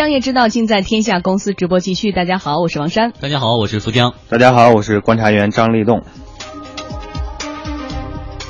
[0.00, 2.10] 商业之道尽在天下公司直播继续。
[2.10, 3.12] 大家好，我是王珊。
[3.20, 4.14] 大家好，我是苏江。
[4.30, 6.00] 大家好，我是观察员张立栋。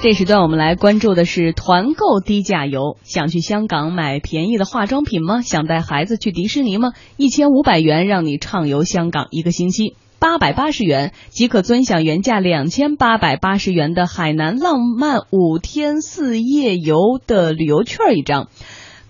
[0.01, 2.97] 这时段我们来关注的是团购低价游。
[3.03, 5.43] 想去香港买便宜的化妆品吗？
[5.43, 6.93] 想带孩子去迪士尼吗？
[7.17, 18.47] 一千五百元让你畅游香港一个星期，八百八十元即可尊享原价两千八百八十元的海南浪漫五天四夜游的旅游券一张。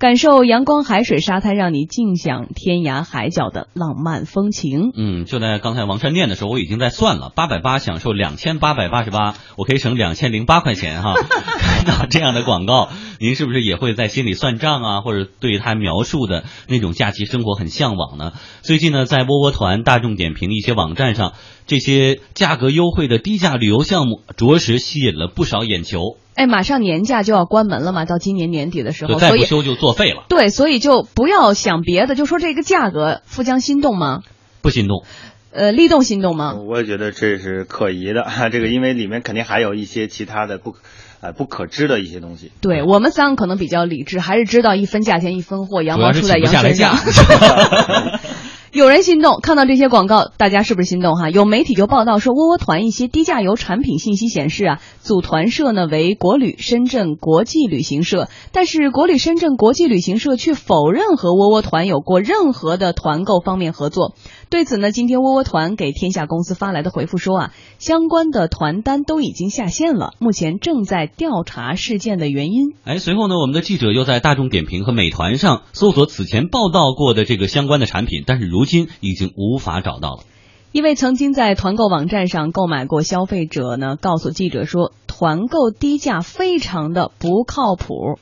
[0.00, 4.92] 感受阳光、海水、沙滩，让你尽享天涯海角的浪漫风情。
[4.96, 11.12] 嗯，就在刚才王山念的时候，我已经在算了，八百八享受两千八百八十八，我可以省两千零八块钱哈。
[11.58, 12.88] 看到这样的广告，
[13.22, 15.00] 您是不是也会在心里算账啊？
[15.02, 18.32] 或者对他描述的那种假期生活很向往呢？
[18.62, 21.34] 最近呢，在窝窝团、大众点评一些网站上，
[21.66, 26.16] 这些价格优惠的低价旅游项目，着实吸引了不少眼球。
[26.34, 30.24] 哎，马上年假就要关门了嘛，到今年年底的时候，再不修就作废了。
[30.30, 34.22] 对，所以就不要想别的，就说这个价格，富江心动吗？
[34.62, 35.04] 不心动。
[35.52, 36.54] 呃，立动心动吗？
[36.54, 40.76] 我也觉得这是可疑的，这个因为里面肯定还有一些其他的不，
[41.20, 42.50] 呃，不可知的一些东西。
[42.60, 46.96] 对我们三个可能比较理智，还是知道一分价钱一分货，羊毛出在羊身上。
[48.72, 51.28] 有人心动，看到这些广告，大家是不是心动哈？
[51.28, 64.14] 有媒体就报道说，窝窝团一些低价游产品信息显示啊，组团社呢为国旅深圳国际旅行社，但是国旅深圳国际旅行社却否认和窝窝团有过任何的团购方面合作。
[64.50, 72.74] 对此呢，今天窝窝团给天下公司发来的回复说啊，相关的团单都已经下线了，目前正在调查事件的原因。
[72.84, 80.24] 哎，随后呢，我们的记者又在大众点评和美团上搜索此前报道过的这个相关的产品，但是如如今已经无法找到了。
[80.72, 88.18] 一位曾经在团购网站上购买过消费者呢，告诉记者说，团购低价非常的不靠谱。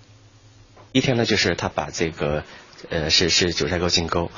[0.93, 2.45] 一天呢，就是他把这个，
[2.89, 4.31] 呃，是是九寨沟金钩。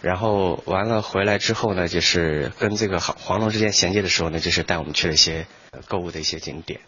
[0.00, 5.46] 然后完了回来之后呢，就是跟这个黄龙之间衔接的时候呢，就是带我们去了一些
[5.86, 6.80] 购物的一些景点。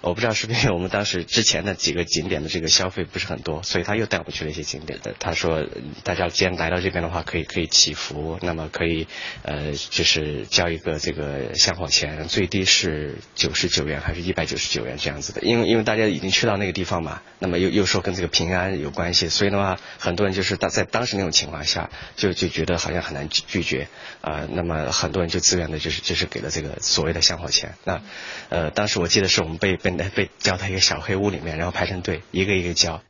[0.00, 4.98] 我不知道是不是因为我们当时之前的几个景点的这个消费不是很多，所以他又带我们去了一些景点。
[5.20, 5.64] 他说，
[6.02, 9.06] 大家既然来到这边的话，可以可以祈福，那么可以
[9.42, 15.42] 呃就是交一个这个香火钱，最低是九十九元还是一百九十九元这样子的。
[15.42, 22.48] 因为因为大家已经去到那个地方嘛，那么又又说跟这个平安有关系，所以的话，很多人就是当在当时那种情况下就就。
[22.56, 23.86] 觉得好像很难拒绝
[24.22, 27.74] 啊，那么很多人就自愿的，就是就是给了这个所谓的香火钱。
[27.84, 28.00] 那
[28.48, 33.02] 呃，当时我记得是我们被被被叫到一个小黑屋里面，然后排成队，一个一个教。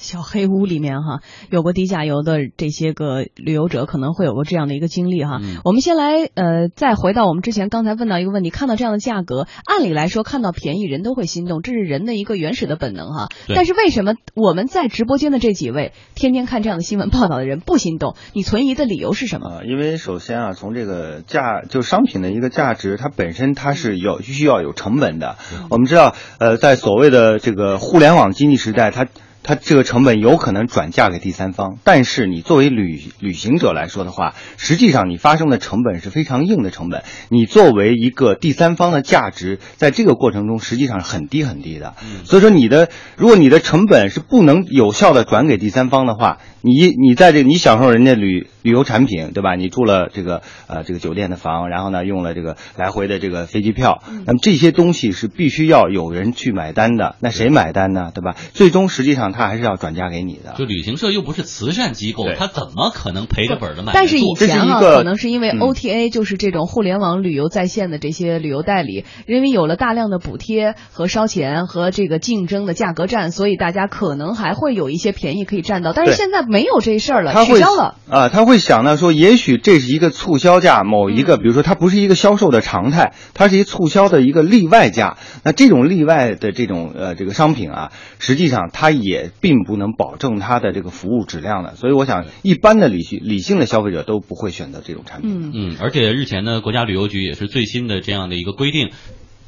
[0.00, 5.40] 小黑屋里面哈，有过低价游的这些个旅游者可能会有过这样的一个经历哈。
[5.62, 13.28] 我们先来呃，再回到我们之前刚才问到一个问题，看到这样的价格，按理来说看到便宜人都会心动，这是人的一个原始的本能哈。
[13.54, 18.16] 但是为什么我们在直播间的这几位天天看这样的新闻报道的人不心动？
[18.32, 19.62] 你存疑的理由是什么？
[19.66, 25.36] 因为首先啊，从这个价就商品的一个价值，它本身它是有需要有成本的。
[25.68, 29.06] 我们知道呃，在所谓的这个互联网经济时代，它
[29.42, 37.02] 它这个成本有可能转嫁给第三方，但是你作为旅旅行者来说的话，实际上你发生的成本是非常硬的成本。
[37.30, 41.94] 你作为一个第三方的价值，在这个过程中实际上是很低很低的。
[42.24, 49.54] 所以说你的如果你的成本是不能有效的转给第三方的话，你你在这你享受人家旅旅游产品，对吧？
[49.54, 57.16] 你住了这个呃这个酒店的房，然后呢用了这个来回的这个飞机票，那么这些东西是必须要有人去买单的。
[57.20, 58.10] 那谁买单呢？
[58.14, 58.36] 对吧？
[58.52, 59.30] 最终实际上。
[59.30, 63.92] 他还是要转嫁给你的，就旅行社又不是慈善机构，他怎么可能赔着本的买？
[63.94, 75.92] 但是以前啊，可能是因为 OTA 就是这种互联网旅游在线的这些旅游代理，因为有了大量的补贴和烧钱和这个竞争的价格战，所以大家可能还会有一些便宜可以占到。
[75.92, 85.16] 但是现在没有这事儿了，取消了啊，他会想到说，也许这是一个促销价，某一个，比如说它不是一个销售的常态，它是一促销的一个例外价。
[85.44, 89.30] 那这种例外的这种呃这个商品啊，实际上它也。
[89.40, 95.52] 并不能保证它的这个服务质量的，所以我想一般的理性理性的消费者都不会选择这种产品。
[95.54, 98.90] 嗯，而且日前呢，国家旅游局也是最新的这样的一个规定。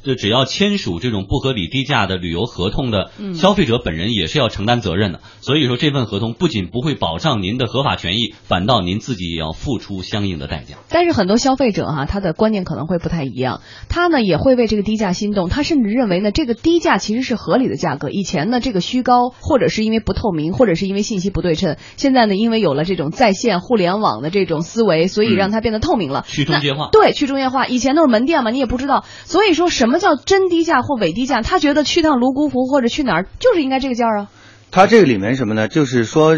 [0.03, 5.21] 就只要签署这种不合理低价的旅游合同的消费者本人也是要承担责任的。
[5.41, 10.75] 所以说这份合同不仅不会保障您的合法权益，反倒您自己也要付出相应的代价。
[10.89, 18.09] 但是很多消费者哈，他的观念可能会不太一样，他呢也会为这个低价心动，他甚至认为呢这个低价其实是合理的价格。
[18.09, 21.77] 以前呢这个虚高，或者是因为不透明，或者是因为信息不对称。
[21.97, 26.25] 现在呢因为有了这种在线互联网的这种思维，所以让它变得透明了。
[26.27, 26.89] 去中介化。
[26.91, 27.67] 对，去中介化。
[27.67, 29.05] 以前都是门店嘛，你也不知道。
[29.25, 31.41] 所以说什么叫真低价或伪低价？
[31.41, 34.27] 他觉得去趟泸沽湖或者去哪儿就是应该这个价啊。
[34.71, 35.67] 它这个里面什么呢？
[35.67, 36.35] 就是说，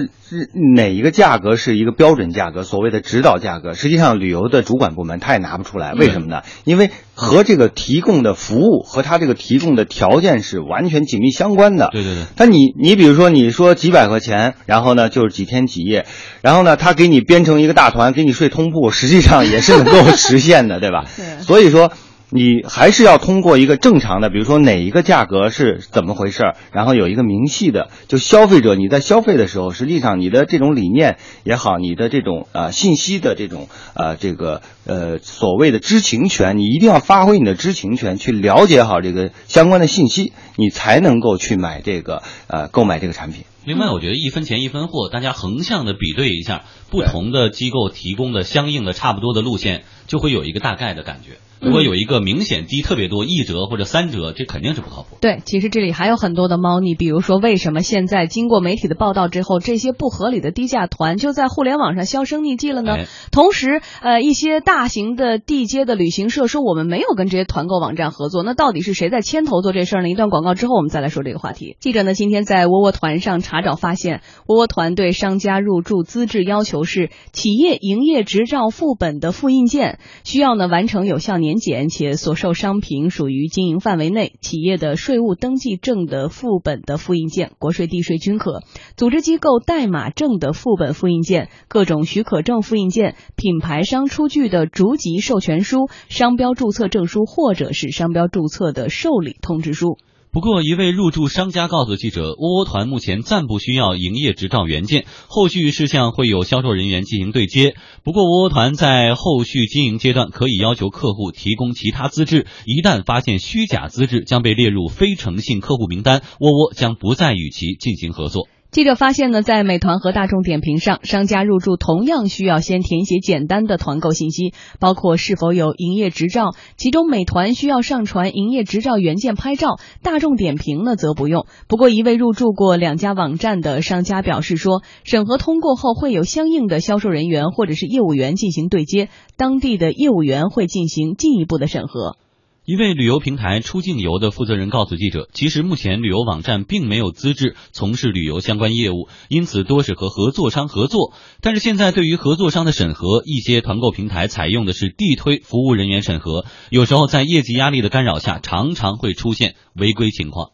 [0.75, 6.41] 哪一个价格是一个标准价格，所谓的指导价格，实际上旅游的主管部门他也拿不出来，为什么呢？
[6.65, 11.87] 因为和这个提供的服务和他这个提供的条件是完全紧密相关的。
[11.93, 12.23] 对对对。
[12.35, 16.05] 但你你比如说你说几百块钱，然后呢就是几天几夜，
[16.41, 21.05] 然后呢他给你编成一个大团，给你睡通铺，实际上也是能够实现的，对吧？
[21.15, 21.41] 对。
[21.41, 21.93] 所以说。
[22.29, 43.43] 你还是要通过一个正常的，比如说哪一个价格是怎么回事，然后有一个明细的，就消费者你在消费的时候，实际上你的这种理念也好，你的这种呃信息的这种呃这个呃所谓的知情权，你一定要发挥你的知情权，去了解好这个相关的信息，你才能够去买这个呃购买这个产品。
[43.65, 51.37] 另外，我觉得一分钱一分货，大家横向的比对一下不同的机构提供的相应的差不多的路线，就会有一个大概的感觉。
[51.61, 55.17] 如果有一个明显低特别多一折或者三折，这肯定是不靠谱。
[55.19, 62.97] 对，其实这里还有很多的猫腻，比如说为什么现在经过媒体的报道之后，这些不合理的低价团就在互联网上销声匿迹了呢？
[63.31, 70.09] 同时，呃，一些大型的地接的旅行社说我们没有跟这些团购网站合作，那到底是谁在牵头做这事儿呢？
[70.09, 71.77] 一段广告之后，我们再来说这个话题。
[71.79, 82.13] 记者呢今天在窝窝团上查找发现，窝窝团对商家入驻资质要求是企业营业执照副本的复印件，需要呢完成有效年检且。
[82.15, 88.61] 所售商品属于经营范围内，企业的税务登记证的副本的复印件，国税地税均可；
[88.97, 99.97] 组织机构代码证的副本复印件，各种许可证复印件，品牌商出具的逐级授权书、商标注册证书或者是商标注册的受理通知书。
[100.35, 107.77] 不过，一位入驻商家告诉记者，窝窝团目前暂不需要营业执照原件，后续事项会有销售人员进行对接。
[108.03, 118.49] 不过，窝窝团在后续经营阶段可以要求客户提供其他资质，一旦发现虚假资质，将被列入非诚信客户名单，窝窝将不再与其进行合作。
[118.75, 126.53] 记者发现呢，在美团和大众点评上，商家入驻同样需要先填写简单的团购信息，包括是否有营业执照。
[126.75, 131.45] 其中，美团需要上传营业执照原件拍照，大众点评呢则不用。
[131.69, 139.07] 不过，一位入驻过两家网站的商家表示说，审核通过后会有相应的销售人员或者是业务员进行对接，
[139.37, 142.17] 当地的业务员会进行进一步的审核。
[142.65, 151.13] 一位旅游平台出境游的负责人告诉记者，其实目前旅游网站并没有资质从事旅游相关业务，因此多是和合作商合作。
[151.41, 160.49] 但是现在对于合作商的审核，一些团购平台采用的是地推服务人员审核，有时候在业绩压力的干扰下，常常会出现违规情况。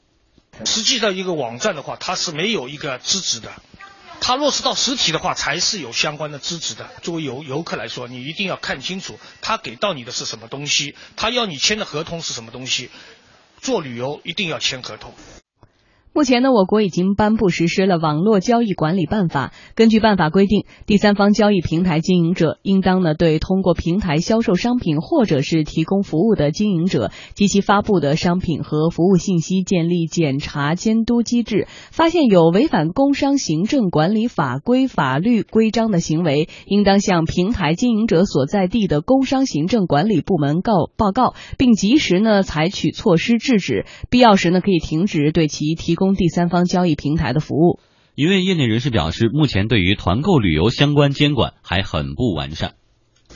[0.65, 3.53] 实际上，一个网站的话，它是没有一个资质的。
[4.21, 6.89] 他落实到实体的话，才是有相关的资质的。
[7.01, 12.91] 作为游游客来说，你一定要看清楚，他给到你的是什么东西，他要你签的合同是什么东西。
[13.59, 15.13] 做旅游一定要签合同。
[16.13, 19.53] 目前呢，我国已经颁布实施了《网络交易管理办法》。
[19.75, 31.69] 根据办法规定，第三方交易平台经营者应当呢对通过平台销售商品或者是提供服务的经营者及其发布的商品和服务信息建立检查监督机制。
[31.91, 43.85] 发现有违反工商行政管理法规、法律规章的行为，应当向平台经营者所在地的工商行政管理部门告报告，并及时呢采取措施制止。
[44.09, 45.95] 必要时呢可以停止对其提。
[46.00, 47.79] 供第三方交易平台的服务，
[48.15, 52.73] 一位业内人士表示，目前对于团购旅游相关监管还很不完善。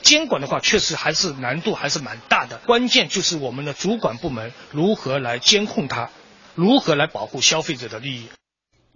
[0.02, 2.58] 监管的话，确实还是难度还是蛮大的。
[2.66, 6.10] 关键就是我们的主管部门如何来监控它，
[6.54, 8.26] 如何来保护消费者的利益。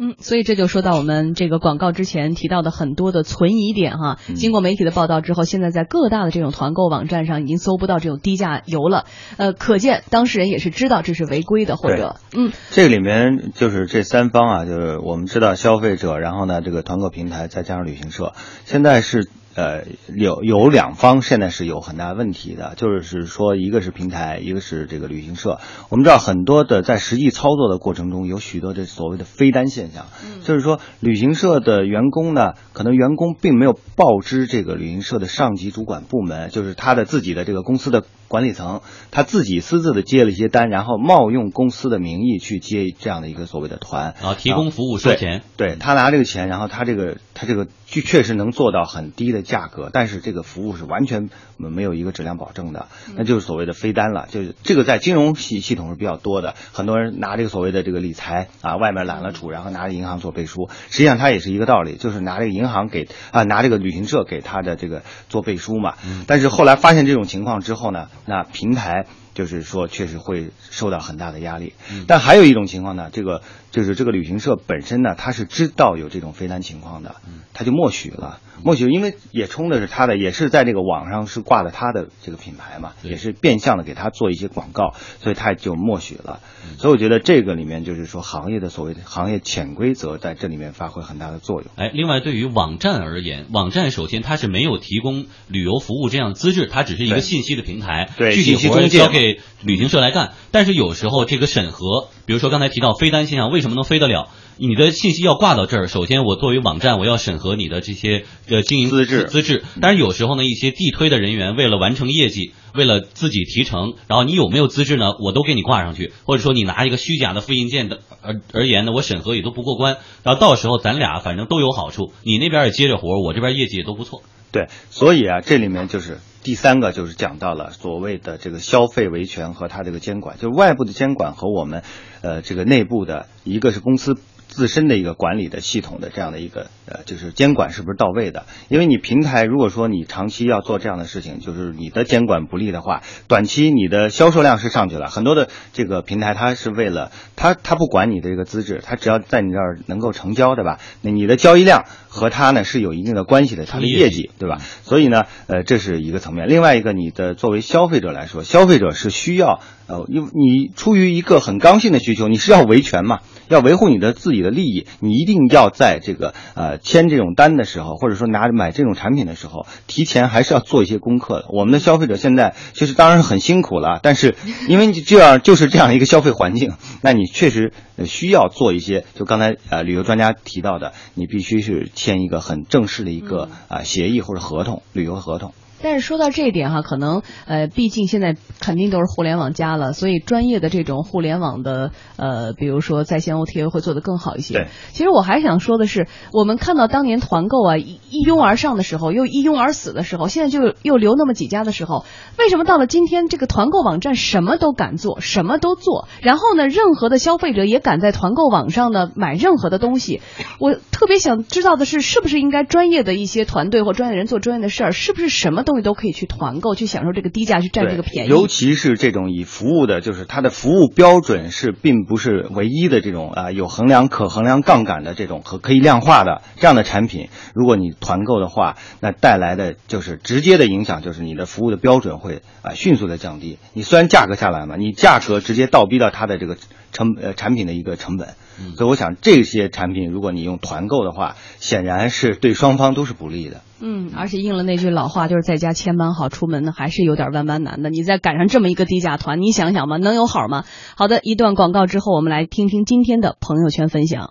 [0.02, 4.18] 嗯，所以这就说到我们这个广告之前提到的很多的存疑点哈。
[4.34, 9.04] 经过媒体的报道之后，现在在各大的这种团购网站上已经搜不到这种低价游了。
[9.36, 18.32] 呃，可见当事人也是知道这是违规的，或者嗯，这个里面就是这三方啊，就是我们知道消费者，然后呢这个团购平台再加上旅行社，
[18.64, 19.28] 现在是。
[19.54, 25.58] 呃，有有两方现在是有很大问题的，就是说，一个是平台，一个是这个旅行社。
[25.88, 30.06] 我们知道很多的在实际操作的过程中，有许多这所谓的飞单现象，
[30.44, 38.04] 就是说，旅行社的员工呢，可能员工并没有报知这个旅行社的上级主管部门，就是他的自己的这个公司的。
[38.30, 45.42] 管理层他自己私自的接了一些单，然后冒用公司的名义去接这样的一个所谓的团，啊，提供服务收钱。
[45.56, 54.28] 对他拿这个钱，然后他这个他这个确确实能做到很低的价格，但是这个服务是完全没有一个质量保证的，那就是所谓的飞单了。
[54.30, 65.94] 就是这个在金融系系统是比较多的，很多人拿这个所谓的这个理财啊，外面揽了储，然后拿着银行做背书，实际上他也是一个道理，就是拿这个银行给啊拿这个旅行社给他的这个做背书嘛。
[66.28, 68.06] 但是后来发现这种情况之后呢？
[68.26, 69.06] 那平台。
[69.32, 71.72] 就是说确实会受到很大的压力。
[72.06, 77.14] 但还有一种情况呢，这个就是这个旅行社本身呢，他是知道有这种飞单情况的，
[77.54, 78.40] 他就默许了。
[78.64, 86.40] 默许，因为也充的是他的，也是在这个网上是挂的他的这个品牌嘛，也是变相的给他做一些广告，所以他就默许了。
[86.78, 91.70] 所以我觉得这个里面就是说行业的所谓的行业潜规则在这里面发挥很大的作用。
[91.76, 100.32] 哎，另外对于网站而言，网站首先它是没有提供旅游服务这样资质，它只是一个信息的平台，对具体活交给旅行社来干。
[100.50, 104.28] 但是有时候这个审核，比如说刚才提到飞单现象，为什么能飞得了？
[104.62, 109.64] 你的信息要挂到这儿，首先我作为网站，我要审核你的这些呃经营资质资质。
[109.80, 115.14] 但是有时候呢，一些地推的人员为了完成业绩，为了自己提成，然后你有没有资质呢？
[115.18, 119.96] 我都给你挂上去，或者说你拿一个虚假的复印件的而而言呢，我审核也都不过关。
[120.24, 124.20] 然后到时候咱俩反正都有好处，你那边也接着活，我这边业绩也都不错。
[124.52, 131.82] 对，所以啊，这里面就是第三个，就是讲到了所谓的这个消费维权和它这个监管，就是外部的监管和我们
[132.20, 134.18] 呃这个内部的一个是公司。
[134.50, 138.46] 自身的一个管理的系统的这样的一个呃，就是监管是不是到位的？
[138.68, 150.80] 因为你平台如果说你长期要做这样的事情，就是你的监管不力的话，短期你的销售量是上去了，很多的这个平台它是为了它它不管你的这个资质，它只要在你这儿能够成交，对吧？
[151.00, 154.58] 那你的交易量和它呢是有一定的关系的，它的业绩，对吧？
[154.82, 156.48] 所以呢，呃，这是一个层面。
[156.48, 164.39] 另外一个，你的作为消费者来说，消费者是需要呃，因为你出于一个很刚性的需求，你是要维权嘛，要维护你的自己。
[164.42, 171.46] 的利益，你一定要在这个呃签这种单的时候，或者说拿着买这种产品的时候，提前还是要做一些功课的。
[171.50, 174.36] 我们的消费者现在其实当然很辛苦了，但是
[174.68, 177.72] 因为这样就是这样一个消费环境，那你确实
[178.04, 179.04] 需要做一些。
[179.14, 185.52] 就刚才呃旅游专家提到的，你必须是签一个很正式的一个啊协议或者合同，旅游合同。
[185.82, 194.54] 但是说到这一点哈，可能呃，毕竟现在肯定都是互联网加了，所以专业的这种互联网的呃，比如说在线 OTA 会做得更好一些。
[194.54, 202.04] 对，其实我还想说的是，我们看到当年团购啊一一拥而上的时候，又一拥而死的时候，现在就又留那么几家的时候，
[202.38, 210.20] 为什么到了今天这个团购网站什么都敢做，什么都做，然后呢，任何的消费者也敢在团购网上呢买任何的东西？
[210.58, 214.92] 我特别想知道的是，是不是应该专业的一些团队或专业人做专业的事儿？
[214.92, 215.62] 是不是什么？
[215.70, 218.28] 东西都可以去团购，去享受这个低价，去占这个便宜。
[218.28, 227.28] 尤其是这种以服务的，就是它的服务标准是并不是唯一的这种啊，有衡量可衡量杠杆的这种和可以量化的这样的产品。
[227.54, 233.58] 如果你团购的话，那带来的就是直接的影响，就是你的服务的标准会啊迅速的降低。
[233.72, 236.56] 你虽然价格下来嘛，你价格直接倒逼到它的这个
[236.90, 238.34] 成呃产品的一个成本。
[238.76, 243.62] 所以我想这些产品，如果你用团购的话，显然是对双方都是不利的。
[243.80, 247.88] 嗯，而且应了那句老话，就是在家千般好，出门呢还是有点万般难的。
[247.88, 250.64] 你再赶上这么一个低价团，你想想吧，能有好吗？
[250.96, 254.28] 好的，一段广告之后，我们来听听今天的朋友圈分享。